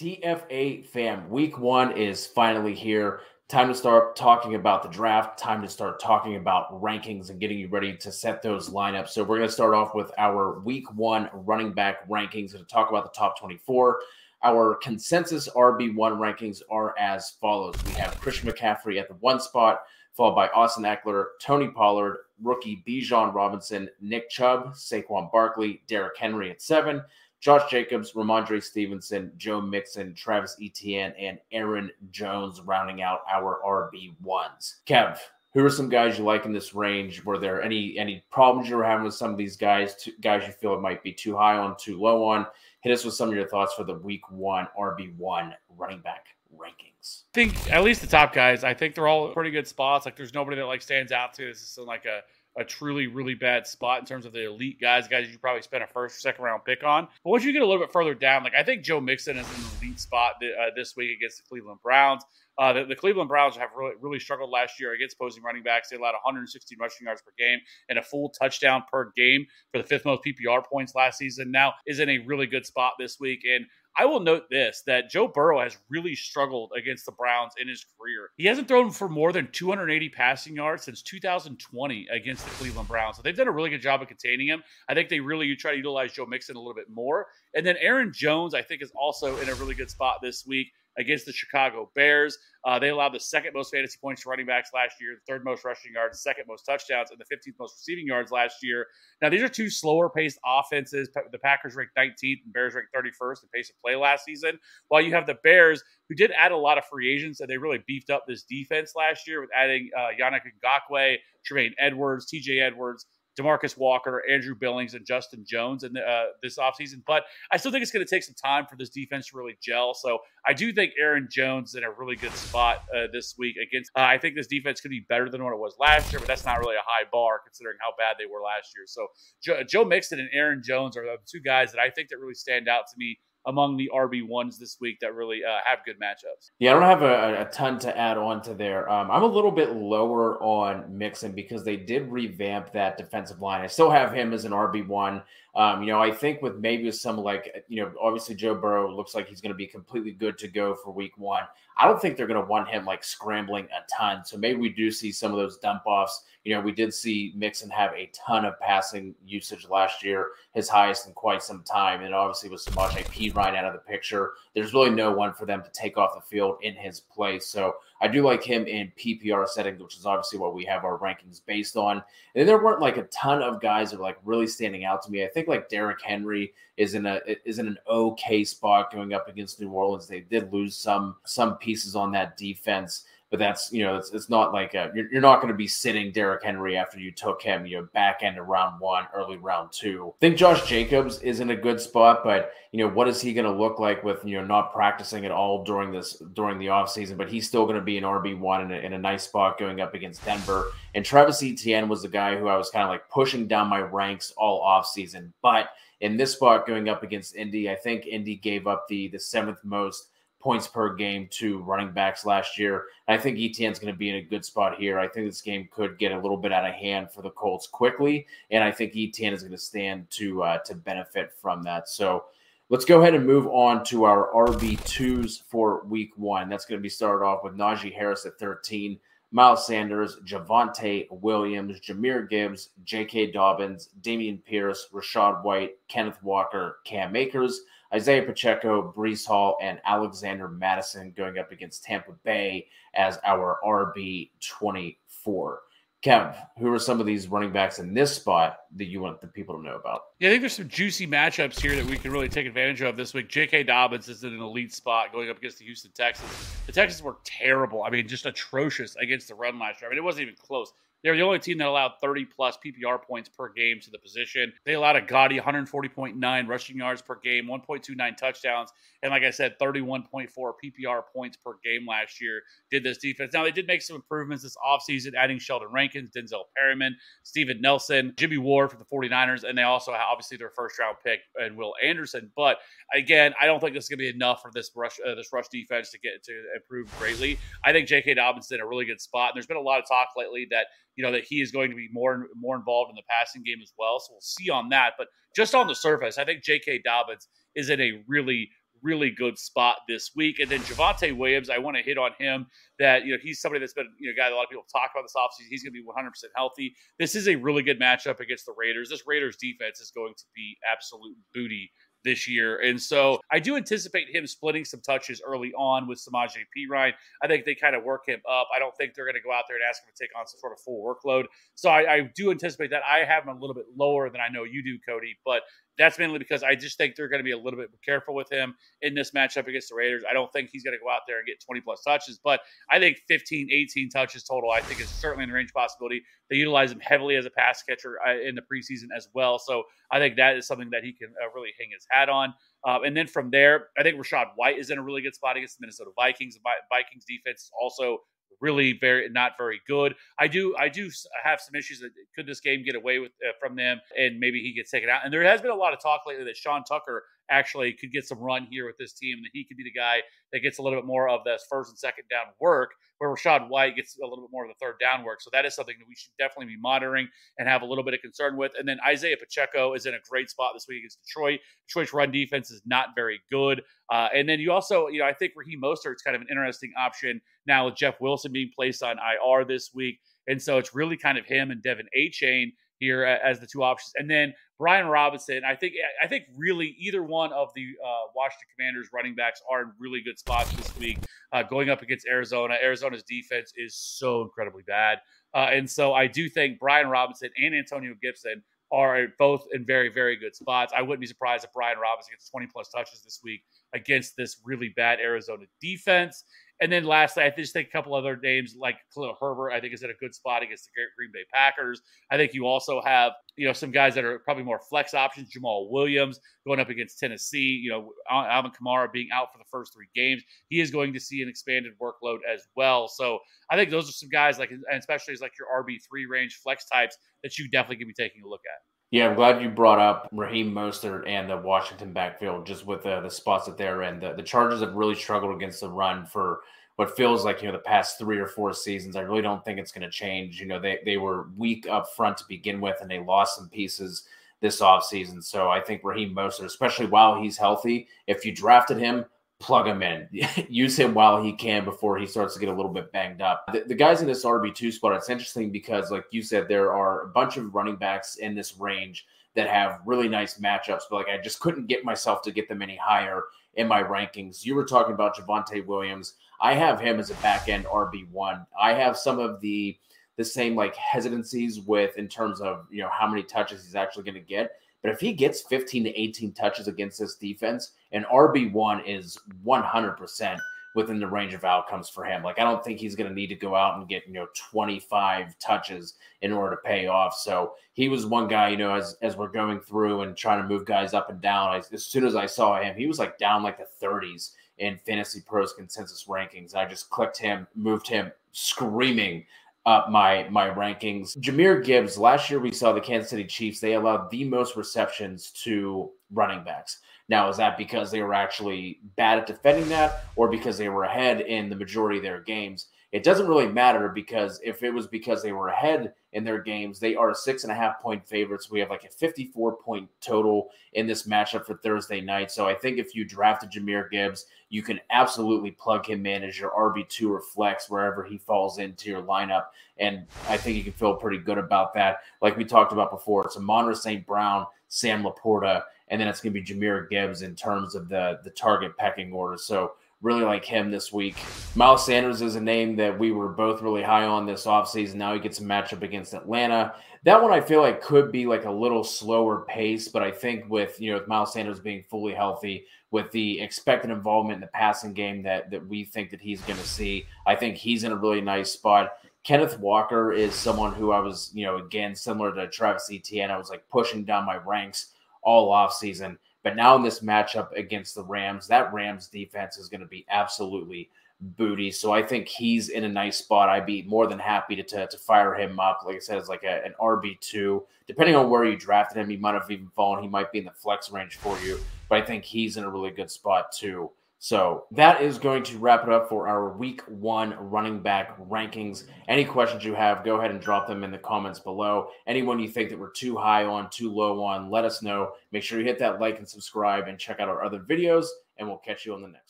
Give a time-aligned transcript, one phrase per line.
[0.00, 3.20] TFA fam, week one is finally here.
[3.48, 5.38] Time to start talking about the draft.
[5.38, 9.10] Time to start talking about rankings and getting you ready to set those lineups.
[9.10, 12.88] So, we're going to start off with our week one running back rankings and talk
[12.88, 14.00] about the top 24.
[14.42, 19.82] Our consensus RB1 rankings are as follows We have Christian McCaffrey at the one spot,
[20.14, 26.50] followed by Austin Ekeler, Tony Pollard, rookie Bijan Robinson, Nick Chubb, Saquon Barkley, Derrick Henry
[26.50, 27.02] at seven.
[27.40, 34.80] Josh Jacobs, Rhamondre Stevenson, Joe Mixon, Travis Etienne, and Aaron Jones rounding out our RB1s.
[34.86, 35.18] Kev,
[35.54, 37.24] who are some guys you like in this range?
[37.24, 39.96] Were there any any problems you were having with some of these guys?
[39.96, 42.46] Two, guys you feel it might be too high on, too low on?
[42.82, 47.24] Hit us with some of your thoughts for the week one RB1 running back rankings.
[47.30, 50.04] I think at least the top guys, I think they're all pretty good spots.
[50.04, 51.46] Like there's nobody that like stands out to.
[51.46, 52.20] This is like a
[52.58, 55.82] a truly, really bad spot in terms of the elite guys, guys you probably spent
[55.82, 57.06] a first or second round pick on.
[57.24, 59.46] But once you get a little bit further down, like I think Joe Mixon is
[59.46, 62.22] in an elite spot uh, this week against the Cleveland Browns.
[62.58, 65.88] Uh, the, the, Cleveland Browns have really, really struggled last year against opposing running backs.
[65.88, 69.84] They allowed 116 rushing yards per game and a full touchdown per game for the
[69.88, 71.50] fifth most PPR points last season.
[71.50, 73.40] Now is in a really good spot this week.
[73.50, 73.64] And
[74.00, 77.84] I will note this that Joe Burrow has really struggled against the Browns in his
[77.98, 78.30] career.
[78.38, 83.16] He hasn't thrown for more than 280 passing yards since 2020 against the Cleveland Browns.
[83.16, 84.62] So they've done a really good job of containing him.
[84.88, 87.26] I think they really try to utilize Joe Mixon a little bit more.
[87.54, 90.68] And then Aaron Jones, I think, is also in a really good spot this week
[90.98, 92.36] against the Chicago Bears.
[92.66, 95.44] Uh, they allowed the second most fantasy points to running backs last year, the third
[95.44, 98.86] most rushing yards, second most touchdowns, and the 15th most receiving yards last year.
[99.22, 101.08] Now, these are two slower paced offenses.
[101.32, 105.00] The Packers ranked 19th and Bears ranked 31st in pace of play last season, while
[105.00, 107.82] you have the Bears, who did add a lot of free agents and they really
[107.86, 111.16] beefed up this defense last year with adding uh, Yannick Ngakoue,
[111.46, 113.06] Tremaine Edmunds, TJ Edwards.
[113.38, 117.02] Demarcus Walker, Andrew Billings, and Justin Jones in the, uh, this offseason.
[117.06, 119.56] But I still think it's going to take some time for this defense to really
[119.62, 119.94] gel.
[119.94, 123.56] So I do think Aaron Jones is in a really good spot uh, this week
[123.56, 123.90] against.
[123.96, 126.28] Uh, I think this defense could be better than what it was last year, but
[126.28, 128.84] that's not really a high bar considering how bad they were last year.
[128.86, 129.06] So
[129.42, 132.34] Joe, Joe Mixon and Aaron Jones are the two guys that I think that really
[132.34, 135.98] stand out to me among the RB ones this week that really uh, have good
[135.98, 136.50] matchups.
[136.58, 138.88] Yeah, I don't have a, a ton to add on to there.
[138.90, 143.62] Um, I'm a little bit lower on Mixon because they did revamp that defensive line.
[143.62, 145.22] I still have him as an RB one.
[145.54, 149.14] Um, you know, I think with maybe some like, you know, obviously Joe Burrow looks
[149.14, 151.42] like he's going to be completely good to go for week one.
[151.76, 154.24] I don't think they're going to want him like scrambling a ton.
[154.24, 156.24] So maybe we do see some of those dump offs.
[156.44, 160.68] You know, we did see Mixon have a ton of passing usage last year, his
[160.68, 162.02] highest in quite some time.
[162.02, 165.62] And obviously with Samaje Perine out of the picture, there's really no one for them
[165.62, 167.46] to take off the field in his place.
[167.46, 170.98] So I do like him in PPR settings, which is obviously what we have our
[170.98, 171.98] rankings based on.
[171.98, 172.02] And
[172.34, 175.10] then there weren't like a ton of guys that are like really standing out to
[175.10, 175.24] me.
[175.24, 179.28] I think like Derrick Henry is in a is in an okay spot going up
[179.28, 180.08] against New Orleans.
[180.08, 184.28] They did lose some some pieces on that defense but that's you know it's, it's
[184.28, 187.40] not like a, you're, you're not going to be sitting Derrick Henry after you took
[187.40, 190.12] him you know back end of round one early round two.
[190.16, 193.32] I think Josh Jacobs is in a good spot but you know what is he
[193.32, 196.66] going to look like with you know not practicing at all during this during the
[196.66, 199.58] offseason but he's still going to be an RB1 in a, in a nice spot
[199.58, 200.72] going up against Denver.
[200.94, 203.80] And Travis Etienne was the guy who I was kind of like pushing down my
[203.80, 205.30] ranks all offseason.
[205.40, 205.68] But
[206.00, 209.58] in this spot going up against Indy I think Indy gave up the the seventh
[209.62, 210.08] most
[210.40, 212.86] points per game to running backs last year.
[213.06, 214.98] I think Etienne's going to be in a good spot here.
[214.98, 217.66] I think this game could get a little bit out of hand for the Colts
[217.66, 221.88] quickly, and I think Etienne is going to stand to uh, to benefit from that.
[221.88, 222.24] So
[222.70, 226.48] let's go ahead and move on to our RB twos for Week One.
[226.48, 228.98] That's going to be started off with Najee Harris at 13.
[229.32, 233.30] Miles Sanders, Javonte Williams, Jahmyr Gibbs, J.K.
[233.30, 237.62] Dobbins, Dameon Pierce, Rachaad White, Kenneth Walker, Cam Akers,
[237.94, 244.30] Isaiah Pacheco, Breece Hall, and Alexander Mattison going up against Tampa Bay as our RB
[244.40, 245.60] 24.
[246.02, 249.26] Kev, who are some of these running backs in this spot that you want the
[249.26, 250.02] people to know about?
[250.18, 252.96] Yeah, I think there's some juicy matchups here that we can really take advantage of
[252.96, 253.28] this week.
[253.28, 253.64] J.K.
[253.64, 256.30] Dobbins is in an elite spot going up against the Houston Texans.
[256.66, 257.82] The Texans were terrible.
[257.82, 259.90] I mean, just atrocious against the run last year.
[259.90, 260.72] I mean, it wasn't even close.
[261.02, 264.52] They're the only team that allowed 30 plus PPR points per game to the position.
[264.64, 268.70] They allowed a gaudy 140.9 rushing yards per game, 1.29 touchdowns,
[269.02, 272.42] and like I said, 31.4 PPR points per game last year.
[272.70, 273.32] Did this defense.
[273.32, 278.12] Now, they did make some improvements this offseason, adding Sheldon Rankins, Denzel Perryman, Steven Nelson,
[278.16, 281.56] Jimmy Ward for the 49ers, and they also have obviously their first round pick and
[281.56, 282.30] Will Anderson.
[282.36, 282.58] But
[282.94, 285.32] again, I don't think this is going to be enough for this rush uh, this
[285.32, 287.38] rush defense to get to improve greatly.
[287.64, 288.14] I think J.K.
[288.14, 289.30] Dobbins in a really good spot.
[289.30, 291.70] And there's been a lot of talk lately that you know that he is going
[291.70, 293.98] to be more more involved in the passing game as well.
[294.00, 294.94] So we'll see on that.
[294.98, 296.82] But just on the surface, I think J.K.
[296.84, 298.50] Dobbins is in a really
[298.82, 300.38] really good spot this week.
[300.38, 302.46] And then Javonte Williams, I want to hit on him
[302.78, 304.64] that, you know, he's somebody that's been, you know, guy that a lot of people
[304.72, 305.48] talk about this offseason.
[305.48, 306.74] He's going to be 100% healthy.
[306.98, 308.88] This is a really good matchup against the Raiders.
[308.88, 311.70] This Raiders defense is going to be absolute booty
[312.04, 312.60] this year.
[312.60, 316.66] And so I do anticipate him splitting some touches early on with Samaj P.
[316.70, 316.94] Ryan.
[317.22, 318.48] I think they kind of work him up.
[318.54, 320.26] I don't think they're going to go out there and ask him to take on
[320.26, 321.24] some sort of full workload.
[321.54, 322.82] So I, I do anticipate that.
[322.90, 325.42] I have him a little bit lower than I know you do, Cody, but
[325.80, 328.30] that's mainly because I just think they're going to be a little bit careful with
[328.30, 330.04] him in this matchup against the Raiders.
[330.08, 332.40] I don't think he's going to go out there and get 20 plus touches, but
[332.70, 336.02] I think 15, 18 touches total, I think is certainly in the range possibility.
[336.28, 339.38] They utilize him heavily as a pass catcher uh, in the preseason as well.
[339.38, 342.34] So I think that is something that he can uh, really hang his hat on.
[342.68, 345.38] Um, and then from there, I think Rachaad White is in a really good spot
[345.38, 346.34] against the Minnesota Vikings.
[346.34, 346.40] The
[346.70, 348.00] Vikings defense is also
[348.40, 349.94] really very not very good.
[350.18, 350.90] I do I do
[351.22, 354.40] have some issues that could this game get away with uh, from them and maybe
[354.40, 355.00] he gets taken out.
[355.04, 358.06] And there has been a lot of talk lately that Sean Tucker actually could get
[358.06, 360.00] some run here with this team, that he could be the guy
[360.32, 363.48] that gets a little bit more of this first and second down work, where Rachaad
[363.48, 365.20] White gets a little bit more of the third down work.
[365.20, 367.94] So that is something that we should definitely be monitoring and have a little bit
[367.94, 368.52] of concern with.
[368.58, 371.40] And then Isaiah Pacheco is in a great spot this week against Detroit.
[371.68, 373.62] Detroit's run defense is not very good.
[373.90, 376.72] Uh, and then you also, you know, I think Raheem Mostert's kind of an interesting
[376.78, 379.98] option now with Jeff Wilson being placed on IR this week.
[380.28, 383.92] And so it's really kind of him and De'Von Achane here as the two options.
[383.96, 388.48] And then Brian Robinson, I think I think really either one of the uh, Washington
[388.56, 390.98] Commanders running backs are in really good spots this week,
[391.32, 392.56] uh, going up against Arizona.
[392.62, 394.98] Arizona's defense is so incredibly bad,
[395.34, 398.42] uh, and so I do think Brian Robinson and Antonio Gibson
[398.72, 400.72] are both in very very good spots.
[400.76, 403.42] I wouldn't be surprised if Brian Robinson gets 20 plus touches this week
[403.74, 406.24] against this really bad Arizona defense.
[406.62, 409.72] And then lastly, I just think a couple other names like Khalil Herbert, I think
[409.72, 411.80] is in a good spot against the Green Bay Packers.
[412.10, 415.30] I think you also have, you know, some guys that are probably more flex options.
[415.30, 417.58] Jamaal Williams going up against Tennessee.
[417.62, 421.00] You know, Alvin Kamara being out for the first three games, he is going to
[421.00, 422.88] see an expanded workload as well.
[422.88, 423.20] So
[423.50, 426.40] I think those are some guys like, and especially as like your RB three range
[426.42, 428.60] flex types that you definitely can be taking a look at.
[428.90, 433.08] Yeah, I'm glad you brought up Raheem Mostert and the Washington backfield, just with the
[433.08, 434.00] spots that they're in.
[434.00, 436.40] The, the Chargers have really struggled against the run for
[436.74, 438.96] what feels like you know the past three or four seasons.
[438.96, 440.40] I really don't think it's going to change.
[440.40, 443.48] You know, they they were weak up front to begin with, and they lost some
[443.48, 444.08] pieces
[444.40, 445.22] this offseason.
[445.22, 449.04] So I think Raheem Mostert, especially while he's healthy, if you drafted him,
[449.40, 450.08] plug him in,
[450.48, 453.44] use him while he can before he starts to get a little bit banged up.
[453.52, 456.72] The, the guys in this RB two spot, it's interesting because, like you said, there
[456.72, 460.96] are a bunch of running backs in this range that have really nice matchups, but
[460.96, 464.44] like I just couldn't get myself to get them any higher in my rankings.
[464.44, 466.14] You were talking about Javonte Williams.
[466.40, 468.46] I have him as a back end RB1.
[468.60, 469.76] I have some of the
[470.16, 474.04] the same like hesitancies with in terms of you know how many touches he's actually
[474.04, 474.52] going to get.
[474.82, 480.38] But if he gets 15 to 18 touches against this defense, an RB1 is 100%
[480.74, 482.22] within the range of outcomes for him.
[482.22, 484.28] Like I don't think he's going to need to go out and get, you know,
[484.50, 487.14] 25 touches in order to pay off.
[487.14, 490.48] So he was one guy, you know, as as we're going through and trying to
[490.48, 493.18] move guys up and down, I, as soon as I saw him, he was like
[493.18, 496.54] down like the 30s in Fantasy Pros consensus rankings.
[496.54, 499.24] I just clicked him, moved him screaming
[499.70, 501.16] up my my rankings.
[501.18, 505.30] Jahmyr Gibbs, last year we saw the Kansas City Chiefs, they allowed the most receptions
[505.44, 506.80] to running backs.
[507.08, 510.84] Now, is that because they were actually bad at defending that or because they were
[510.84, 512.66] ahead in the majority of their games?
[512.92, 516.80] It doesn't really matter because if it was because they were ahead in their games,
[516.80, 518.50] they are six and a half point favorites.
[518.50, 522.32] We have like a 54 point total in this matchup for Thursday night.
[522.32, 526.38] So I think if you drafted Jahmyr Gibbs, you can absolutely plug him in as
[526.38, 529.46] your RB2 or flex wherever he falls into your lineup.
[529.78, 531.98] And I think you can feel pretty good about that.
[532.20, 534.04] Like we talked about before, it's Amon-Ra St.
[534.04, 538.20] Brown, Sam LaPorta, and then it's going to be Jahmyr Gibbs in terms of the
[538.24, 539.36] the target pecking order.
[539.36, 541.16] So really like him this week.
[541.54, 544.94] Miles Sanders is a name that we were both really high on this offseason.
[544.94, 546.74] Now he gets a matchup against Atlanta.
[547.04, 550.48] That one I feel like could be like a little slower pace, but I think
[550.48, 554.46] with you know with Miles Sanders being fully healthy, with the expected involvement in the
[554.48, 557.96] passing game that that we think that he's to see, I think he's in a
[557.96, 558.92] really nice spot.
[559.22, 563.36] Kenneth Walker is someone who I was, you know, again, similar to Travis Etienne, I
[563.36, 564.92] was like pushing down my ranks
[565.22, 566.18] all off season.
[566.42, 570.06] But now in this matchup against the Rams, that Rams defense is going to be
[570.08, 571.70] absolutely booty.
[571.70, 573.48] So I think he's in a nice spot.
[573.48, 575.80] I'd be more than happy to, to, to fire him up.
[575.84, 577.62] Like I said, it's like a, an RB2.
[577.86, 580.02] Depending on where you drafted him, he might have even fallen.
[580.02, 581.58] He might be in the flex range for you.
[581.88, 583.90] But I think he's in a really good spot too.
[584.22, 588.84] So that is going to wrap it up for our week one running back rankings.
[589.08, 591.88] Any questions you have, go ahead and drop them in the comments below.
[592.06, 595.12] Anyone you think that we're too high on, too low on, let us know.
[595.32, 598.04] Make sure you hit that like and subscribe and check out our other videos,
[598.36, 599.29] and we'll catch you on the next